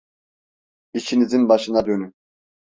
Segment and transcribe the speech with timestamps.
[0.93, 2.13] İşinizin başına dönün!